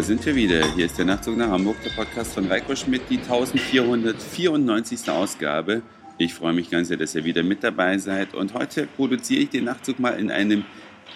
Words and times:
da 0.00 0.06
sind 0.06 0.24
wir 0.24 0.34
wieder. 0.34 0.74
Hier 0.74 0.86
ist 0.86 0.96
der 0.96 1.04
Nachtzug 1.04 1.36
nach 1.36 1.50
Hamburg, 1.50 1.76
der 1.84 1.90
Podcast 1.90 2.32
von 2.32 2.46
Reiko 2.46 2.74
Schmidt, 2.74 3.02
die 3.10 3.18
1494. 3.18 5.10
Ausgabe. 5.10 5.82
Ich 6.16 6.32
freue 6.32 6.54
mich 6.54 6.70
ganz 6.70 6.88
sehr, 6.88 6.96
dass 6.96 7.14
ihr 7.14 7.24
wieder 7.24 7.42
mit 7.42 7.62
dabei 7.62 7.98
seid. 7.98 8.32
Und 8.32 8.54
heute 8.54 8.86
produziere 8.96 9.42
ich 9.42 9.50
den 9.50 9.64
Nachtzug 9.64 10.00
mal 10.00 10.18
in 10.18 10.30
einem 10.30 10.64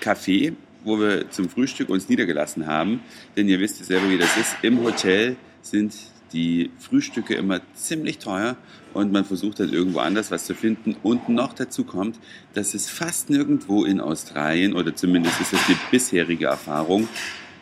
Café, 0.03 0.53
wo 0.85 1.01
wir 1.01 1.31
zum 1.31 1.49
Frühstück 1.49 1.89
uns 1.89 2.11
niedergelassen 2.11 2.67
haben. 2.67 3.01
Denn 3.39 3.49
ihr 3.49 3.59
wisst 3.59 3.81
ja 3.81 3.87
selber, 3.87 4.11
wie 4.11 4.19
das 4.19 4.37
ist. 4.37 4.55
Im 4.61 4.85
Hotel 4.85 5.37
sind 5.63 5.95
die 6.35 6.71
Frühstücke 6.79 7.37
immer 7.37 7.63
ziemlich 7.73 8.19
teuer 8.19 8.59
und 8.93 9.13
man 9.13 9.25
versucht 9.25 9.61
dann 9.61 9.73
irgendwo 9.73 10.01
anders 10.01 10.31
was 10.31 10.45
zu 10.45 10.55
finden. 10.55 10.95
Und 11.03 11.31
noch 11.31 11.55
dazu 11.55 11.85
kommt, 11.85 12.19
dass 12.53 12.75
es 12.75 12.91
fast 12.91 13.31
nirgendwo 13.31 13.87
in 13.87 13.99
Australien, 13.99 14.75
oder 14.75 14.95
zumindest 14.95 15.41
ist 15.41 15.55
das 15.55 15.67
die 15.69 15.77
bisherige 15.91 16.47
Erfahrung, 16.47 17.09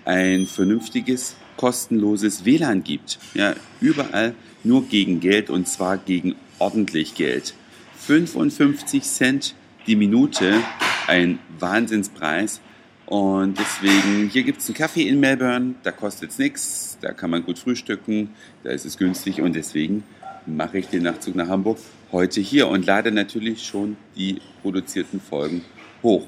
ein 0.05 0.47
vernünftiges, 0.47 1.37
kostenloses 1.57 2.45
WLAN 2.45 2.83
gibt. 2.83 3.19
Ja, 3.35 3.55
überall 3.81 4.35
nur 4.65 4.87
gegen 4.87 5.21
Geld 5.21 5.51
und 5.51 5.69
zwar 5.69 5.99
gegen 5.99 6.35
ordentlich 6.59 7.15
Geld. 7.15 7.55
55 7.99 9.03
Cent 9.03 9.55
die 9.87 9.97
Minute, 9.97 10.61
ein 11.07 11.39
Wahnsinnspreis. 11.59 12.61
Und 13.07 13.59
deswegen, 13.59 14.29
hier 14.31 14.43
gibt 14.43 14.61
es 14.61 14.69
einen 14.69 14.77
Kaffee 14.77 15.03
in 15.03 15.21
Melbourne, 15.21 15.75
da 15.83 15.91
kostet 15.91 16.31
es 16.31 16.39
nichts, 16.39 16.99
da 17.01 17.13
kann 17.13 17.31
man 17.31 17.45
gut 17.45 17.59
frühstücken, 17.59 18.31
da 18.63 18.71
ist 18.71 18.87
es 18.87 18.97
günstig 18.97 19.43
und 19.43 19.55
deswegen 19.55 20.05
mache 20.47 20.79
ich 20.79 20.87
den 20.87 21.03
Nachtzug 21.03 21.35
nach 21.35 21.49
Hamburg 21.49 21.79
heute 22.11 22.41
hier 22.41 22.69
und 22.69 22.87
lade 22.87 23.13
natürlich 23.13 23.65
schon 23.65 23.97
die 24.17 24.41
produzierten 24.63 25.21
Folgen 25.21 25.63
hoch. 26.03 26.27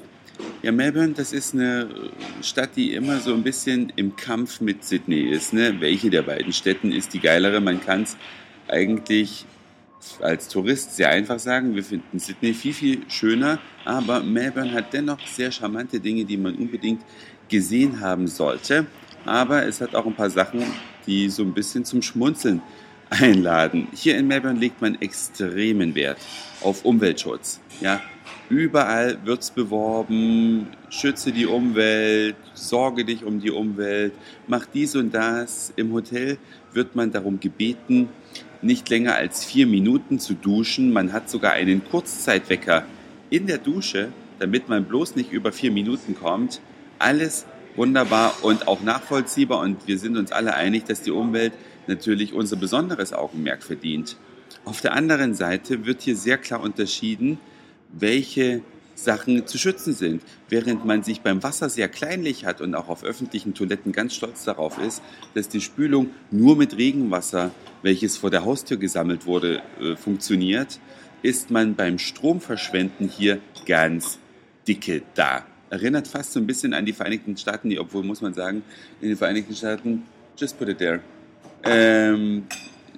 Ja, 0.61 0.71
Melbourne, 0.71 1.13
das 1.13 1.31
ist 1.33 1.53
eine 1.53 1.87
Stadt, 2.41 2.71
die 2.75 2.93
immer 2.93 3.19
so 3.19 3.33
ein 3.33 3.43
bisschen 3.43 3.91
im 3.95 4.15
Kampf 4.15 4.61
mit 4.61 4.83
Sydney 4.83 5.21
ist. 5.21 5.53
Ne? 5.53 5.79
Welche 5.79 6.09
der 6.09 6.23
beiden 6.23 6.53
Städten 6.53 6.91
ist 6.91 7.13
die 7.13 7.19
geilere? 7.19 7.61
Man 7.61 7.81
kann 7.81 8.03
es 8.03 8.17
eigentlich 8.67 9.45
als 10.21 10.47
Tourist 10.47 10.95
sehr 10.95 11.09
einfach 11.09 11.39
sagen. 11.39 11.75
Wir 11.75 11.83
finden 11.83 12.19
Sydney 12.19 12.53
viel, 12.53 12.73
viel 12.73 13.01
schöner, 13.09 13.59
aber 13.85 14.21
Melbourne 14.21 14.73
hat 14.73 14.93
dennoch 14.93 15.19
sehr 15.25 15.51
charmante 15.51 15.99
Dinge, 15.99 16.25
die 16.25 16.37
man 16.37 16.55
unbedingt 16.55 17.01
gesehen 17.49 17.99
haben 17.99 18.27
sollte. 18.27 18.87
Aber 19.25 19.65
es 19.65 19.81
hat 19.81 19.95
auch 19.95 20.05
ein 20.05 20.15
paar 20.15 20.29
Sachen, 20.29 20.63
die 21.07 21.29
so 21.29 21.43
ein 21.43 21.53
bisschen 21.53 21.85
zum 21.85 22.01
Schmunzeln 22.01 22.61
einladen. 23.09 23.87
Hier 23.93 24.17
in 24.17 24.27
Melbourne 24.27 24.59
legt 24.59 24.81
man 24.81 24.99
extremen 25.01 25.95
Wert 25.95 26.17
auf 26.61 26.85
Umweltschutz. 26.85 27.59
Ja, 27.81 28.01
Überall 28.49 29.17
wird 29.25 29.41
es 29.41 29.49
beworben, 29.49 30.67
schütze 30.89 31.31
die 31.31 31.47
Umwelt, 31.47 32.35
sorge 32.53 33.03
dich 33.03 33.23
um 33.23 33.39
die 33.39 33.49
Umwelt, 33.49 34.13
mach 34.47 34.67
dies 34.67 34.95
und 34.95 35.15
das. 35.15 35.73
Im 35.75 35.91
Hotel 35.93 36.37
wird 36.71 36.95
man 36.95 37.11
darum 37.11 37.39
gebeten, 37.39 38.09
nicht 38.61 38.87
länger 38.89 39.15
als 39.15 39.43
vier 39.43 39.65
Minuten 39.65 40.19
zu 40.19 40.35
duschen. 40.35 40.93
Man 40.93 41.11
hat 41.11 41.27
sogar 41.27 41.53
einen 41.53 41.83
Kurzzeitwecker 41.83 42.85
in 43.31 43.47
der 43.47 43.57
Dusche, 43.57 44.09
damit 44.37 44.69
man 44.69 44.85
bloß 44.85 45.15
nicht 45.15 45.31
über 45.31 45.51
vier 45.51 45.71
Minuten 45.71 46.15
kommt. 46.15 46.61
Alles 46.99 47.47
wunderbar 47.75 48.35
und 48.43 48.67
auch 48.67 48.81
nachvollziehbar 48.81 49.59
und 49.61 49.87
wir 49.87 49.97
sind 49.97 50.17
uns 50.17 50.31
alle 50.31 50.53
einig, 50.53 50.85
dass 50.85 51.01
die 51.01 51.11
Umwelt 51.11 51.53
natürlich 51.87 52.33
unser 52.33 52.57
besonderes 52.57 53.11
Augenmerk 53.11 53.63
verdient. 53.63 54.17
Auf 54.65 54.81
der 54.81 54.93
anderen 54.93 55.33
Seite 55.33 55.87
wird 55.87 56.03
hier 56.03 56.15
sehr 56.15 56.37
klar 56.37 56.61
unterschieden, 56.61 57.39
welche 57.97 58.61
Sachen 58.95 59.45
zu 59.45 59.57
schützen 59.57 59.93
sind. 59.93 60.21
Während 60.49 60.85
man 60.85 61.03
sich 61.03 61.21
beim 61.21 61.43
Wasser 61.43 61.69
sehr 61.69 61.89
kleinlich 61.89 62.45
hat 62.45 62.61
und 62.61 62.75
auch 62.75 62.87
auf 62.87 63.03
öffentlichen 63.03 63.53
Toiletten 63.53 63.91
ganz 63.91 64.15
stolz 64.15 64.43
darauf 64.43 64.77
ist, 64.79 65.01
dass 65.33 65.49
die 65.49 65.61
Spülung 65.61 66.11
nur 66.31 66.55
mit 66.55 66.77
Regenwasser, 66.77 67.51
welches 67.81 68.17
vor 68.17 68.31
der 68.31 68.45
Haustür 68.45 68.77
gesammelt 68.77 69.25
wurde, 69.25 69.61
äh, 69.81 69.95
funktioniert, 69.95 70.79
ist 71.21 71.51
man 71.51 71.75
beim 71.75 71.97
Stromverschwenden 71.97 73.09
hier 73.09 73.39
ganz 73.65 74.19
dicke 74.67 75.01
da. 75.15 75.45
Erinnert 75.69 76.07
fast 76.07 76.33
so 76.33 76.39
ein 76.39 76.47
bisschen 76.47 76.73
an 76.73 76.85
die 76.85 76.93
Vereinigten 76.93 77.35
Staaten, 77.35 77.69
die, 77.69 77.79
obwohl 77.79 78.03
muss 78.03 78.21
man 78.21 78.33
sagen, 78.33 78.63
in 79.01 79.09
den 79.09 79.17
Vereinigten 79.17 79.55
Staaten, 79.55 80.03
just 80.37 80.57
put 80.57 80.69
it 80.69 80.77
there. 80.77 81.01
Ähm, 81.63 82.43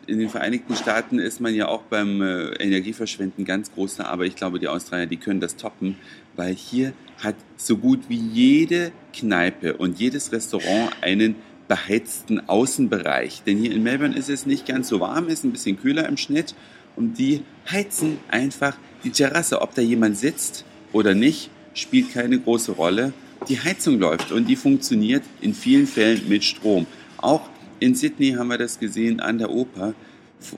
in 0.08 0.20
den 0.20 0.30
Vereinigten 0.30 0.76
Staaten 0.76 1.20
ist 1.20 1.42
man 1.42 1.54
ja 1.54 1.68
auch 1.68 1.84
beim 1.84 2.22
äh, 2.22 2.54
Energieverschwenden 2.56 3.46
ganz 3.46 3.72
groß, 3.74 4.00
aber 4.00 4.26
ich 4.26 4.36
glaube, 4.36 4.58
die 4.58 4.68
Australier, 4.68 5.06
die 5.06 5.18
können 5.18 5.42
das 5.42 5.58
toppen, 5.58 5.98
weil 6.36 6.54
hier 6.54 6.94
hat 7.22 7.36
so 7.58 7.78
gut 7.78 8.02
wie 8.08 8.18
jede 8.18 8.92
Kneipe 9.14 9.76
und 9.76 10.00
jedes 10.00 10.32
Restaurant 10.32 10.92
einen 11.02 11.36
beheizten 11.68 12.48
Außenbereich. 12.48 13.44
Denn 13.46 13.58
hier 13.58 13.72
in 13.72 13.84
Melbourne 13.84 14.16
ist 14.16 14.30
es 14.30 14.46
nicht 14.46 14.66
ganz 14.66 14.88
so 14.88 15.00
warm, 15.02 15.28
ist 15.28 15.44
ein 15.44 15.52
bisschen 15.52 15.80
kühler 15.80 16.08
im 16.08 16.16
Schnitt 16.16 16.56
und 16.96 17.18
die 17.20 17.42
heizen 17.70 18.18
einfach 18.30 18.78
die 19.04 19.12
Terrasse. 19.12 19.62
Ob 19.62 19.76
da 19.76 19.82
jemand 19.82 20.18
sitzt 20.18 20.64
oder 20.94 21.14
nicht, 21.14 21.50
spielt 21.74 22.14
keine 22.14 22.40
große 22.40 22.72
Rolle. 22.72 23.12
Die 23.50 23.60
Heizung 23.60 24.00
läuft 24.00 24.32
und 24.32 24.48
die 24.48 24.56
funktioniert 24.56 25.24
in 25.42 25.54
vielen 25.54 25.86
Fällen 25.86 26.28
mit 26.30 26.44
Strom. 26.44 26.88
Auch 27.18 27.42
in 27.80 27.96
Sydney 27.96 28.32
haben 28.34 28.48
wir 28.48 28.58
das 28.58 28.80
gesehen 28.80 29.20
an 29.20 29.38
der 29.38 29.50
Oper 29.50 29.94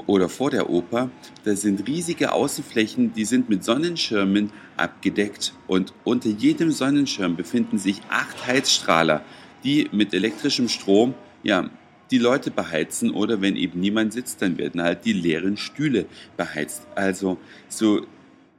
oder 0.07 0.29
vor 0.29 0.51
der 0.51 0.69
Oper. 0.69 1.09
Da 1.43 1.55
sind 1.55 1.87
riesige 1.87 2.33
Außenflächen, 2.33 3.13
die 3.13 3.25
sind 3.25 3.49
mit 3.49 3.63
Sonnenschirmen 3.63 4.51
abgedeckt 4.77 5.53
und 5.67 5.93
unter 6.03 6.29
jedem 6.29 6.71
Sonnenschirm 6.71 7.35
befinden 7.35 7.77
sich 7.77 8.01
acht 8.09 8.45
Heizstrahler, 8.45 9.23
die 9.63 9.87
mit 9.91 10.13
elektrischem 10.13 10.67
Strom 10.69 11.13
ja, 11.43 11.69
die 12.11 12.17
Leute 12.17 12.51
beheizen 12.51 13.11
oder 13.11 13.41
wenn 13.41 13.55
eben 13.55 13.79
niemand 13.79 14.13
sitzt, 14.13 14.41
dann 14.41 14.57
werden 14.57 14.81
halt 14.81 15.05
die 15.05 15.13
leeren 15.13 15.57
Stühle 15.57 16.05
beheizt. 16.37 16.87
Also 16.95 17.37
so 17.67 18.05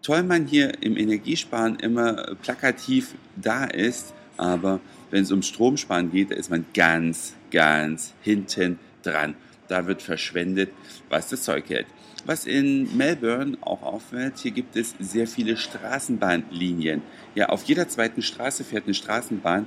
toll 0.03 0.23
man 0.23 0.47
hier 0.47 0.83
im 0.83 0.97
Energiesparen 0.97 1.77
immer 1.77 2.37
plakativ 2.43 3.15
da 3.37 3.65
ist, 3.65 4.15
aber 4.37 4.81
wenn 5.11 5.25
es 5.25 5.33
um 5.33 5.43
Stromsparen 5.43 6.11
geht, 6.11 6.31
da 6.31 6.37
ist 6.37 6.51
man 6.51 6.65
ganz, 6.73 7.35
ganz 7.51 8.15
hinten 8.23 8.79
dran. 9.03 9.35
Da 9.69 9.87
wird 9.87 10.03
verschwendet, 10.03 10.71
was 11.09 11.29
das 11.29 11.43
Zeug 11.45 11.69
hält. 11.69 11.87
Was 12.27 12.45
in 12.45 12.97
Melbourne 12.97 13.57
auch 13.63 13.83
auffällt, 13.83 14.39
hier 14.39 14.51
gibt 14.51 14.77
es 14.77 14.95
sehr 14.99 15.27
viele 15.27 15.57
Straßenbahnlinien. 15.57 17.03
Ja, 17.35 17.49
auf 17.49 17.65
jeder 17.65 17.89
zweiten 17.89 18.21
Straße 18.21 18.65
fährt 18.65 18.85
eine 18.85 18.95
Straßenbahn. 18.95 19.67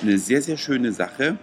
Eine 0.00 0.18
sehr, 0.18 0.40
sehr 0.40 0.56
schöne 0.56 0.92
Sache. 0.92 1.36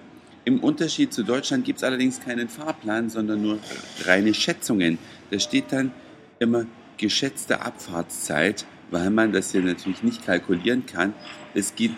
Im 0.45 0.61
Unterschied 0.61 1.13
zu 1.13 1.23
Deutschland 1.23 1.65
gibt 1.65 1.77
es 1.79 1.83
allerdings 1.83 2.21
keinen 2.21 2.49
Fahrplan, 2.49 3.09
sondern 3.09 3.41
nur 3.41 3.59
reine 4.05 4.33
Schätzungen. 4.33 4.97
Da 5.29 5.39
steht 5.39 5.71
dann 5.71 5.91
immer 6.39 6.65
geschätzte 6.97 7.61
Abfahrtszeit, 7.61 8.65
weil 8.89 9.09
man 9.09 9.33
das 9.33 9.51
hier 9.51 9.61
natürlich 9.61 10.01
nicht 10.03 10.25
kalkulieren 10.25 10.85
kann. 10.85 11.13
Es 11.53 11.75
geht 11.75 11.91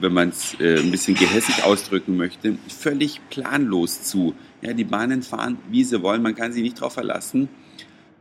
wenn 0.00 0.12
man 0.12 0.30
es 0.30 0.58
äh, 0.60 0.78
ein 0.78 0.90
bisschen 0.90 1.14
gehässig 1.14 1.62
ausdrücken 1.64 2.16
möchte, 2.16 2.56
völlig 2.68 3.20
planlos 3.30 4.02
zu. 4.02 4.34
Ja, 4.62 4.72
die 4.72 4.84
Bahnen 4.84 5.22
fahren, 5.22 5.58
wie 5.70 5.84
sie 5.84 6.02
wollen, 6.02 6.22
man 6.22 6.34
kann 6.34 6.52
sie 6.52 6.62
nicht 6.62 6.78
darauf 6.78 6.94
verlassen. 6.94 7.48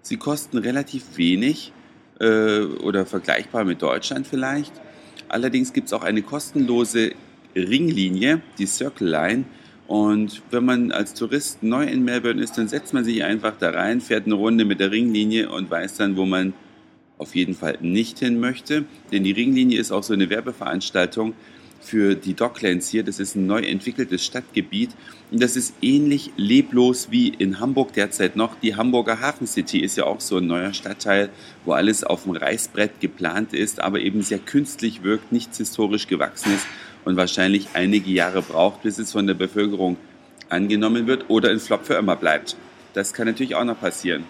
Sie 0.02 0.18
kosten 0.18 0.58
relativ 0.58 1.18
wenig 1.18 1.74
äh, 2.20 2.62
oder 2.62 3.06
vergleichbar 3.06 3.66
mit 3.66 3.82
Deutschland 3.82 4.28
vielleicht. 4.28 4.74
Allerdings 5.28 5.74
gibt 5.74 5.88
es 5.88 5.94
auch 5.94 6.04
eine 6.04 6.22
kostenlose 6.22 7.14
Ringlinie, 7.56 8.42
die 8.58 8.66
Circle 8.66 9.10
Line. 9.10 9.46
Und 9.88 10.44
wenn 10.52 10.66
man 10.66 10.92
als 10.92 11.14
Tourist 11.14 11.64
neu 11.64 11.84
in 11.84 12.04
Melbourne 12.04 12.42
ist, 12.42 12.58
dann 12.58 12.68
setzt 12.68 12.94
man 12.94 13.04
sich 13.04 13.24
einfach 13.24 13.58
da 13.58 13.72
rein, 13.72 14.02
fährt 14.02 14.26
eine 14.26 14.36
Runde 14.36 14.66
mit 14.66 14.80
der 14.80 14.92
Ringlinie 14.92 15.50
und 15.50 15.70
weiß 15.72 15.98
dann, 15.98 16.16
wo 16.16 16.26
man 16.26 16.54
auf 17.18 17.36
jeden 17.36 17.56
Fall 17.56 17.78
nicht 17.82 18.20
hin 18.20 18.40
möchte. 18.40 18.86
Denn 19.12 19.24
die 19.24 19.32
Ringlinie 19.32 19.80
ist 19.80 19.92
auch 19.92 20.04
so 20.04 20.14
eine 20.14 20.30
Werbeveranstaltung, 20.30 21.34
für 21.80 22.16
die 22.16 22.34
Docklands 22.34 22.90
hier. 22.90 23.04
Das 23.04 23.20
ist 23.20 23.36
ein 23.36 23.48
neu 23.48 23.62
entwickeltes 23.62 24.26
Stadtgebiet 24.26 24.92
und 25.32 25.42
das 25.42 25.56
ist 25.56 25.74
ähnlich 25.82 26.32
leblos 26.38 27.08
wie 27.12 27.30
in 27.30 27.60
Hamburg 27.60 27.94
derzeit 27.94 28.36
noch. 28.36 28.60
Die 28.60 28.76
Hamburger 28.76 29.20
Hafen 29.22 29.48
City 29.48 29.80
ist 29.80 29.98
ja 29.98 30.06
auch 30.06 30.20
so 30.22 30.38
ein 30.38 30.48
neuer 30.48 30.74
Stadtteil, 30.74 31.30
wo 31.66 31.74
alles 31.74 32.04
auf 32.04 32.24
dem 32.24 32.34
Reißbrett 32.34 33.00
geplant 33.00 33.54
ist, 33.54 33.82
aber 33.82 34.00
eben 34.00 34.22
sehr 34.22 34.40
künstlich 34.40 35.04
wirkt, 35.04 35.32
nichts 35.32 35.58
historisch 35.58 36.08
gewachsen 36.08 36.54
ist 36.54 36.68
und 37.06 37.16
wahrscheinlich 37.16 37.70
einige 37.74 38.12
Jahre 38.12 38.42
braucht, 38.42 38.84
bis 38.84 38.98
es 39.00 39.12
von 39.12 39.28
der 39.28 39.34
Bevölkerung 39.34 39.98
angenommen 40.50 41.08
wird 41.08 41.30
oder 41.30 41.52
in 41.52 41.60
Flop 41.60 41.86
für 41.86 41.96
immer 41.96 42.16
bleibt. 42.16 42.56
Das 42.94 43.14
kann 43.14 43.28
natürlich 43.28 43.56
auch 43.56 43.64
noch 43.64 43.80
passieren. 43.80 44.24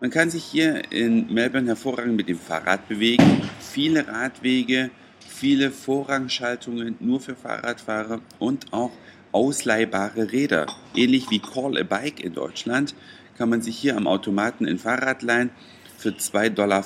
Man 0.00 0.10
kann 0.10 0.28
sich 0.28 0.44
hier 0.44 0.92
in 0.92 1.32
Melbourne 1.32 1.66
hervorragend 1.68 2.16
mit 2.16 2.28
dem 2.28 2.38
Fahrrad 2.38 2.86
bewegen. 2.86 3.48
Viele 3.58 4.06
Radwege, 4.06 4.90
viele 5.38 5.70
Vorrangschaltungen 5.70 6.96
nur 7.00 7.20
für 7.20 7.34
Fahrradfahrer 7.34 8.20
und 8.38 8.72
auch 8.72 8.92
ausleihbare 9.32 10.32
Räder. 10.32 10.66
Ähnlich 10.94 11.30
wie 11.30 11.40
Call 11.40 11.76
a 11.78 11.82
Bike 11.82 12.20
in 12.20 12.32
Deutschland 12.32 12.94
kann 13.36 13.50
man 13.50 13.60
sich 13.60 13.76
hier 13.76 13.96
am 13.96 14.06
Automaten 14.06 14.66
ein 14.66 14.78
Fahrrad 14.78 15.22
leihen. 15.22 15.50
Für 15.98 16.10
2,50 16.10 16.54
Dollar 16.54 16.82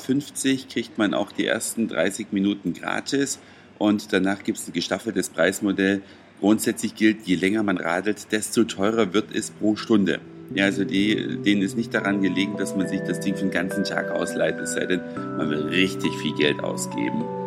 kriegt 0.69 0.99
man 0.99 1.15
auch 1.15 1.31
die 1.33 1.47
ersten 1.47 1.89
30 1.89 2.33
Minuten 2.33 2.75
gratis 2.75 3.39
und 3.79 4.13
danach 4.13 4.43
gibt 4.43 4.59
es 4.59 4.69
ein 4.69 4.73
gestaffeltes 4.73 5.29
Preismodell, 5.29 6.03
Grundsätzlich 6.41 6.95
gilt, 6.95 7.27
je 7.27 7.35
länger 7.35 7.63
man 7.63 7.77
radelt, 7.77 8.33
desto 8.33 8.65
teurer 8.65 9.13
wird 9.13 9.35
es 9.35 9.51
pro 9.51 9.77
Stunde. 9.77 10.21
Ja, 10.55 10.65
also 10.65 10.85
die, 10.85 11.39
denen 11.45 11.61
ist 11.61 11.77
nicht 11.77 11.93
daran 11.93 12.23
gelegen, 12.23 12.57
dass 12.57 12.75
man 12.75 12.89
sich 12.89 13.01
das 13.01 13.21
Ding 13.21 13.35
für 13.35 13.43
den 13.43 13.51
ganzen 13.51 13.85
Tag 13.85 14.11
ausleiht, 14.11 14.59
es 14.59 14.73
sei 14.73 14.87
denn, 14.87 15.01
man 15.37 15.51
will 15.51 15.67
richtig 15.69 16.11
viel 16.23 16.35
Geld 16.35 16.61
ausgeben. 16.61 17.40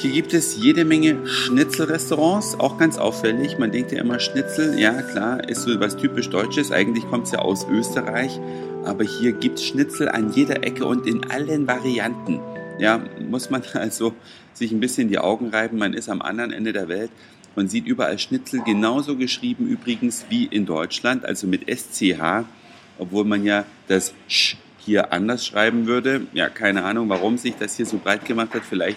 Hier 0.00 0.12
gibt 0.12 0.32
es 0.32 0.56
jede 0.56 0.84
Menge 0.84 1.26
Schnitzelrestaurants, 1.26 2.60
auch 2.60 2.78
ganz 2.78 2.98
auffällig. 2.98 3.58
Man 3.58 3.72
denkt 3.72 3.90
ja 3.90 3.98
immer 3.98 4.20
Schnitzel, 4.20 4.78
ja 4.78 5.02
klar, 5.02 5.48
ist 5.48 5.62
so 5.62 5.80
was 5.80 5.96
typisch 5.96 6.30
Deutsches. 6.30 6.70
Eigentlich 6.70 7.04
kommt 7.10 7.26
es 7.26 7.32
ja 7.32 7.40
aus 7.40 7.66
Österreich, 7.68 8.38
aber 8.84 9.02
hier 9.02 9.32
gibt 9.32 9.58
es 9.58 9.64
Schnitzel 9.64 10.08
an 10.08 10.32
jeder 10.32 10.62
Ecke 10.62 10.84
und 10.84 11.04
in 11.04 11.28
allen 11.28 11.66
Varianten. 11.66 12.38
Ja, 12.78 13.00
muss 13.28 13.50
man 13.50 13.64
also 13.74 14.14
sich 14.52 14.70
ein 14.70 14.78
bisschen 14.78 15.08
die 15.08 15.18
Augen 15.18 15.48
reiben. 15.48 15.78
Man 15.78 15.94
ist 15.94 16.08
am 16.08 16.22
anderen 16.22 16.52
Ende 16.52 16.72
der 16.72 16.86
Welt 16.86 17.10
und 17.56 17.68
sieht 17.68 17.88
überall 17.88 18.20
Schnitzel, 18.20 18.62
genauso 18.64 19.16
geschrieben 19.16 19.66
übrigens 19.66 20.26
wie 20.28 20.44
in 20.44 20.64
Deutschland, 20.64 21.24
also 21.24 21.48
mit 21.48 21.68
SCH, 21.68 22.44
obwohl 23.00 23.24
man 23.24 23.42
ja 23.42 23.64
das 23.88 24.14
Sch 24.28 24.58
hier 24.78 25.12
anders 25.12 25.44
schreiben 25.44 25.88
würde. 25.88 26.28
Ja, 26.34 26.48
keine 26.48 26.84
Ahnung, 26.84 27.08
warum 27.08 27.36
sich 27.36 27.56
das 27.56 27.76
hier 27.76 27.84
so 27.84 27.98
breit 27.98 28.24
gemacht 28.24 28.54
hat. 28.54 28.62
Vielleicht 28.62 28.96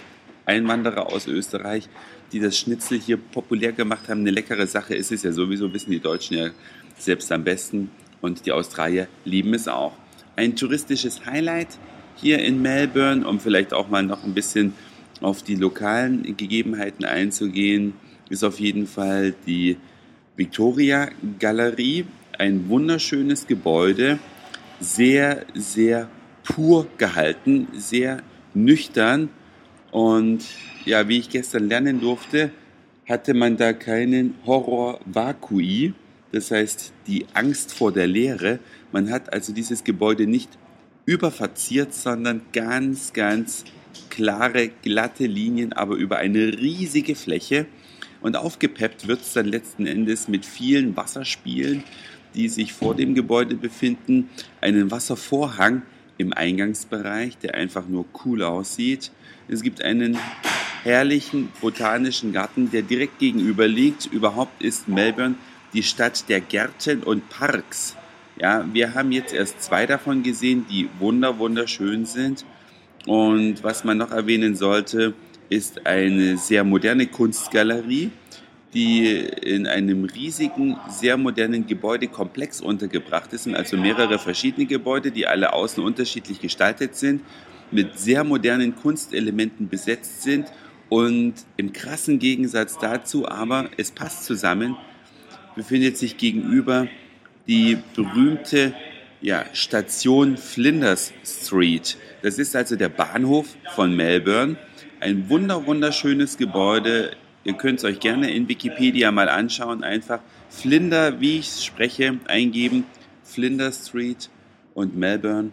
Einwanderer 0.51 1.07
aus 1.07 1.27
Österreich, 1.27 1.87
die 2.33 2.39
das 2.39 2.57
Schnitzel 2.57 2.99
hier 2.99 3.17
populär 3.17 3.71
gemacht 3.71 4.09
haben. 4.09 4.19
Eine 4.21 4.31
leckere 4.31 4.67
Sache 4.67 4.95
ist 4.95 5.11
es 5.11 5.23
ja 5.23 5.31
sowieso, 5.31 5.73
wissen 5.73 5.91
die 5.91 5.99
Deutschen 5.99 6.37
ja 6.37 6.49
selbst 6.97 7.31
am 7.31 7.43
besten 7.45 7.89
und 8.19 8.45
die 8.45 8.51
Australier 8.51 9.07
lieben 9.23 9.53
es 9.53 9.67
auch. 9.67 9.93
Ein 10.35 10.55
touristisches 10.57 11.25
Highlight 11.25 11.69
hier 12.15 12.39
in 12.39 12.61
Melbourne, 12.61 13.25
um 13.25 13.39
vielleicht 13.39 13.73
auch 13.73 13.89
mal 13.89 14.03
noch 14.03 14.25
ein 14.25 14.33
bisschen 14.33 14.73
auf 15.21 15.41
die 15.41 15.55
lokalen 15.55 16.35
Gegebenheiten 16.35 17.05
einzugehen, 17.05 17.93
ist 18.29 18.43
auf 18.43 18.59
jeden 18.59 18.87
Fall 18.87 19.33
die 19.47 19.77
Victoria 20.35 21.09
Galerie. 21.39 22.05
Ein 22.37 22.67
wunderschönes 22.69 23.47
Gebäude, 23.47 24.19
sehr, 24.79 25.45
sehr 25.53 26.09
pur 26.43 26.87
gehalten, 26.97 27.67
sehr 27.73 28.21
nüchtern 28.53 29.29
und 29.91 30.45
ja, 30.85 31.07
wie 31.07 31.19
ich 31.19 31.29
gestern 31.29 31.67
lernen 31.67 31.99
durfte, 31.99 32.51
hatte 33.07 33.33
man 33.33 33.57
da 33.57 33.73
keinen 33.73 34.35
Horror 34.45 34.99
vacui, 35.05 35.93
das 36.31 36.49
heißt 36.49 36.93
die 37.07 37.25
Angst 37.33 37.73
vor 37.73 37.91
der 37.91 38.07
Leere. 38.07 38.59
Man 38.91 39.11
hat 39.11 39.33
also 39.33 39.53
dieses 39.53 39.83
Gebäude 39.83 40.27
nicht 40.27 40.57
überverziert, 41.05 41.93
sondern 41.93 42.41
ganz, 42.53 43.11
ganz 43.11 43.65
klare, 44.09 44.69
glatte 44.81 45.25
Linien, 45.25 45.73
aber 45.73 45.95
über 45.95 46.17
eine 46.17 46.57
riesige 46.57 47.15
Fläche. 47.15 47.65
Und 48.21 48.37
aufgepeppt 48.37 49.07
wird 49.07 49.21
es 49.21 49.33
dann 49.33 49.47
letzten 49.47 49.87
Endes 49.87 50.27
mit 50.27 50.45
vielen 50.45 50.95
Wasserspielen, 50.95 51.83
die 52.33 52.47
sich 52.47 52.71
vor 52.71 52.95
dem 52.95 53.13
Gebäude 53.13 53.55
befinden, 53.55 54.29
einen 54.61 54.89
Wasservorhang 54.89 55.81
im 56.21 56.33
Eingangsbereich, 56.33 57.37
der 57.37 57.55
einfach 57.55 57.87
nur 57.87 58.05
cool 58.23 58.43
aussieht. 58.43 59.11
Es 59.47 59.61
gibt 59.61 59.83
einen 59.83 60.17
herrlichen 60.83 61.49
botanischen 61.59 62.31
Garten, 62.31 62.71
der 62.71 62.83
direkt 62.83 63.19
gegenüber 63.19 63.67
liegt. 63.67 64.05
Überhaupt 64.05 64.61
ist 64.61 64.87
Melbourne 64.87 65.35
die 65.73 65.83
Stadt 65.83 66.29
der 66.29 66.41
Gärten 66.41 67.03
und 67.03 67.29
Parks. 67.29 67.95
Ja, 68.39 68.65
wir 68.73 68.93
haben 68.93 69.11
jetzt 69.11 69.33
erst 69.33 69.61
zwei 69.61 69.85
davon 69.85 70.23
gesehen, 70.23 70.65
die 70.69 70.89
wunder 70.99 71.37
wunderschön 71.37 72.05
sind. 72.05 72.45
Und 73.05 73.63
was 73.63 73.83
man 73.83 73.97
noch 73.97 74.11
erwähnen 74.11 74.55
sollte, 74.55 75.13
ist 75.49 75.85
eine 75.85 76.37
sehr 76.37 76.63
moderne 76.63 77.07
Kunstgalerie, 77.07 78.11
die 78.73 79.07
in 79.15 79.67
einem 79.67 80.05
riesigen, 80.05 80.77
sehr 80.89 81.17
modernen 81.17 81.67
Gebäudekomplex 81.67 82.61
untergebracht 82.61 83.33
ist. 83.33 83.47
also 83.47 83.77
mehrere 83.77 84.17
verschiedene 84.17 84.65
Gebäude, 84.65 85.11
die 85.11 85.27
alle 85.27 85.53
außen 85.53 85.83
unterschiedlich 85.83 86.39
gestaltet 86.39 86.95
sind 86.95 87.21
mit 87.71 87.97
sehr 87.97 88.23
modernen 88.23 88.75
Kunstelementen 88.75 89.69
besetzt 89.69 90.23
sind 90.23 90.51
und 90.89 91.35
im 91.57 91.71
krassen 91.71 92.19
Gegensatz 92.19 92.77
dazu, 92.77 93.27
aber 93.27 93.69
es 93.77 93.91
passt 93.91 94.25
zusammen, 94.25 94.75
befindet 95.55 95.97
sich 95.97 96.17
gegenüber 96.17 96.87
die 97.47 97.77
berühmte 97.95 98.73
ja, 99.21 99.45
Station 99.53 100.35
Flinders 100.37 101.13
Street. 101.23 101.97
Das 102.21 102.37
ist 102.37 102.55
also 102.55 102.75
der 102.75 102.89
Bahnhof 102.89 103.55
von 103.75 103.95
Melbourne. 103.95 104.57
Ein 104.99 105.29
wunder 105.29 105.65
wunderschönes 105.65 106.37
Gebäude. 106.37 107.11
Ihr 107.43 107.53
könnt 107.53 107.79
es 107.79 107.85
euch 107.85 107.99
gerne 107.99 108.31
in 108.31 108.47
Wikipedia 108.47 109.11
mal 109.11 109.27
anschauen. 109.27 109.83
Einfach 109.83 110.19
Flinder, 110.49 111.19
wie 111.19 111.39
ich 111.39 111.65
spreche, 111.65 112.19
eingeben. 112.27 112.85
Flinders 113.23 113.87
Street 113.87 114.29
und 114.73 114.95
Melbourne. 114.95 115.51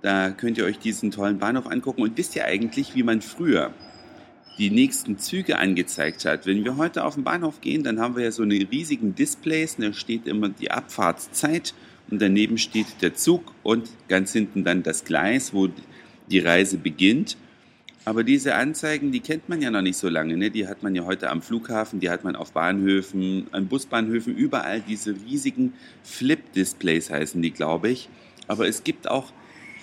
Da 0.00 0.30
könnt 0.30 0.56
ihr 0.56 0.64
euch 0.64 0.78
diesen 0.78 1.10
tollen 1.10 1.38
Bahnhof 1.38 1.66
angucken. 1.66 2.02
Und 2.02 2.16
wisst 2.16 2.36
ihr 2.36 2.46
eigentlich, 2.46 2.94
wie 2.94 3.02
man 3.02 3.20
früher 3.20 3.72
die 4.58 4.70
nächsten 4.70 5.18
Züge 5.18 5.58
angezeigt 5.58 6.24
hat? 6.24 6.46
Wenn 6.46 6.64
wir 6.64 6.76
heute 6.76 7.04
auf 7.04 7.14
den 7.14 7.24
Bahnhof 7.24 7.60
gehen, 7.60 7.82
dann 7.82 8.00
haben 8.00 8.16
wir 8.16 8.24
ja 8.24 8.30
so 8.30 8.42
eine 8.42 8.54
riesigen 8.54 9.14
Displays. 9.14 9.76
Da 9.76 9.92
steht 9.92 10.26
immer 10.26 10.48
die 10.48 10.70
Abfahrtszeit 10.70 11.74
und 12.10 12.22
daneben 12.22 12.56
steht 12.56 12.86
der 13.02 13.14
Zug 13.14 13.52
und 13.62 13.90
ganz 14.08 14.32
hinten 14.32 14.64
dann 14.64 14.82
das 14.82 15.04
Gleis, 15.04 15.52
wo 15.52 15.68
die 16.30 16.38
Reise 16.38 16.78
beginnt. 16.78 17.36
Aber 18.06 18.22
diese 18.22 18.54
Anzeigen, 18.54 19.10
die 19.10 19.18
kennt 19.18 19.48
man 19.48 19.60
ja 19.60 19.68
noch 19.68 19.82
nicht 19.82 19.96
so 19.96 20.08
lange. 20.08 20.36
Ne? 20.36 20.52
Die 20.52 20.68
hat 20.68 20.84
man 20.84 20.94
ja 20.94 21.04
heute 21.04 21.28
am 21.28 21.42
Flughafen, 21.42 21.98
die 21.98 22.08
hat 22.08 22.22
man 22.22 22.36
auf 22.36 22.52
Bahnhöfen, 22.52 23.48
an 23.50 23.66
Busbahnhöfen, 23.66 24.36
überall 24.36 24.80
diese 24.80 25.16
riesigen 25.26 25.72
Flip-Displays 26.04 27.10
heißen 27.10 27.42
die, 27.42 27.50
glaube 27.50 27.88
ich. 27.88 28.08
Aber 28.46 28.68
es 28.68 28.84
gibt 28.84 29.10
auch 29.10 29.32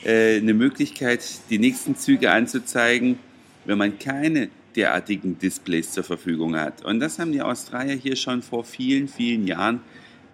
äh, 0.06 0.38
eine 0.38 0.54
Möglichkeit, 0.54 1.22
die 1.50 1.60
nächsten 1.60 1.98
Züge 1.98 2.32
anzuzeigen, 2.32 3.20
wenn 3.66 3.78
man 3.78 4.00
keine 4.00 4.48
derartigen 4.78 5.38
Displays 5.38 5.92
zur 5.92 6.06
Verfügung 6.06 6.56
hat. 6.56 6.86
Und 6.86 7.02
das 7.02 7.20
haben 7.20 7.34
die 7.34 7.42
Australier 7.42 7.96
hier 7.96 8.16
schon 8.16 8.42
vor 8.42 8.64
vielen, 8.64 9.10
vielen 9.10 9.48
Jahren 9.48 9.82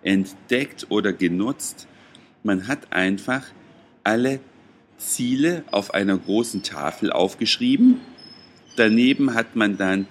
entdeckt 0.04 0.86
oder 0.90 1.12
genutzt. 1.12 1.88
Man 2.44 2.68
hat 2.68 2.94
einfach 2.94 3.48
alle 4.04 4.42
Ziele 5.00 5.64
auf 5.72 5.94
einer 5.94 6.18
großen 6.18 6.62
Tafel 6.62 7.12
aufgeschrieben. 7.12 8.00
Daneben 8.76 9.34
hat 9.34 9.56
man 9.56 9.78
dann 9.78 10.08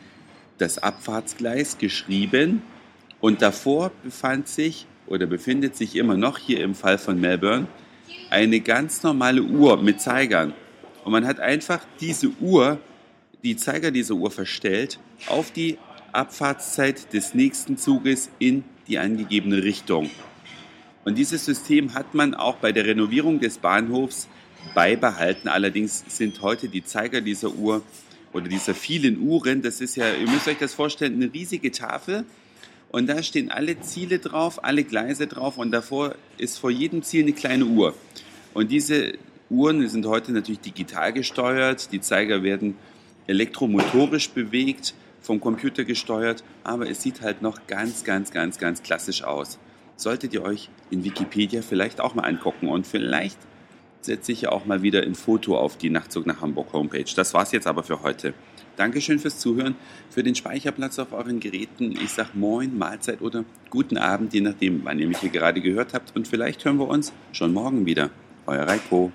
das 0.58 0.78
Abfahrtsgleis 0.78 1.78
geschrieben 1.78 2.62
und 3.20 3.42
davor 3.42 3.92
befand 4.02 4.48
sich 4.48 4.86
oder 5.06 5.26
befindet 5.26 5.76
sich 5.76 5.96
immer 5.96 6.16
noch 6.16 6.38
hier 6.38 6.60
im 6.60 6.74
Fall 6.74 6.98
von 6.98 7.20
Melbourne 7.20 7.68
eine 8.30 8.60
ganz 8.60 9.02
normale 9.02 9.42
Uhr 9.42 9.80
mit 9.82 10.00
Zeigern. 10.00 10.52
Und 11.04 11.12
man 11.12 11.26
hat 11.26 11.40
einfach 11.40 11.80
diese 12.00 12.28
Uhr, 12.40 12.78
die 13.42 13.56
Zeiger 13.56 13.90
dieser 13.90 14.14
Uhr 14.14 14.30
verstellt, 14.30 14.98
auf 15.28 15.50
die 15.50 15.78
Abfahrtszeit 16.12 17.12
des 17.12 17.34
nächsten 17.34 17.76
Zuges 17.76 18.30
in 18.38 18.64
die 18.86 18.98
angegebene 18.98 19.62
Richtung. 19.62 20.10
Und 21.04 21.16
dieses 21.16 21.44
System 21.44 21.94
hat 21.94 22.14
man 22.14 22.34
auch 22.34 22.56
bei 22.56 22.72
der 22.72 22.84
Renovierung 22.84 23.40
des 23.40 23.58
Bahnhofs 23.58 24.28
beibehalten. 24.74 25.48
Allerdings 25.48 26.04
sind 26.08 26.42
heute 26.42 26.68
die 26.68 26.84
Zeiger 26.84 27.20
dieser 27.20 27.50
Uhr 27.50 27.82
oder 28.32 28.48
dieser 28.48 28.74
vielen 28.74 29.20
Uhren, 29.20 29.62
das 29.62 29.80
ist 29.80 29.96
ja, 29.96 30.12
ihr 30.12 30.28
müsst 30.28 30.48
euch 30.48 30.58
das 30.58 30.74
vorstellen, 30.74 31.14
eine 31.14 31.32
riesige 31.32 31.72
Tafel 31.72 32.24
und 32.90 33.08
da 33.08 33.22
stehen 33.22 33.50
alle 33.50 33.80
Ziele 33.80 34.18
drauf, 34.18 34.64
alle 34.64 34.84
Gleise 34.84 35.26
drauf 35.26 35.58
und 35.58 35.70
davor 35.70 36.14
ist 36.36 36.58
vor 36.58 36.70
jedem 36.70 37.02
Ziel 37.02 37.22
eine 37.22 37.32
kleine 37.32 37.64
Uhr. 37.64 37.94
Und 38.54 38.70
diese 38.70 39.14
Uhren 39.50 39.86
sind 39.88 40.06
heute 40.06 40.32
natürlich 40.32 40.60
digital 40.60 41.12
gesteuert, 41.12 41.92
die 41.92 42.00
Zeiger 42.00 42.42
werden 42.42 42.76
elektromotorisch 43.26 44.30
bewegt, 44.30 44.94
vom 45.20 45.40
Computer 45.40 45.84
gesteuert, 45.84 46.44
aber 46.64 46.88
es 46.88 47.02
sieht 47.02 47.20
halt 47.20 47.42
noch 47.42 47.66
ganz, 47.66 48.04
ganz, 48.04 48.30
ganz, 48.30 48.58
ganz 48.58 48.82
klassisch 48.82 49.22
aus. 49.22 49.58
Solltet 49.96 50.32
ihr 50.32 50.42
euch 50.42 50.70
in 50.90 51.04
Wikipedia 51.04 51.60
vielleicht 51.60 52.00
auch 52.00 52.14
mal 52.14 52.22
angucken 52.22 52.68
und 52.68 52.86
vielleicht 52.86 53.38
setze 54.00 54.32
ich 54.32 54.42
ja 54.42 54.52
auch 54.52 54.64
mal 54.64 54.82
wieder 54.82 55.02
ein 55.02 55.14
Foto 55.14 55.58
auf 55.58 55.76
die 55.76 55.90
Nachtzug 55.90 56.26
nach 56.26 56.40
Hamburg 56.40 56.72
Homepage. 56.72 57.04
Das 57.14 57.34
war's 57.34 57.52
jetzt 57.52 57.66
aber 57.66 57.82
für 57.82 58.02
heute. 58.02 58.34
Dankeschön 58.76 59.18
fürs 59.18 59.38
Zuhören, 59.40 59.74
für 60.08 60.22
den 60.22 60.36
Speicherplatz 60.36 61.00
auf 61.00 61.12
euren 61.12 61.40
Geräten. 61.40 61.92
Ich 61.92 62.10
sag 62.10 62.36
Moin, 62.36 62.78
Mahlzeit 62.78 63.20
oder 63.20 63.44
guten 63.70 63.98
Abend, 63.98 64.32
je 64.34 64.40
nachdem, 64.40 64.84
wann 64.84 65.00
ihr 65.00 65.08
mich 65.08 65.18
hier 65.18 65.30
gerade 65.30 65.60
gehört 65.60 65.94
habt. 65.94 66.14
Und 66.14 66.28
vielleicht 66.28 66.64
hören 66.64 66.78
wir 66.78 66.86
uns 66.86 67.12
schon 67.32 67.52
morgen 67.52 67.86
wieder. 67.86 68.10
Euer 68.46 68.62
Reiko. 68.62 69.10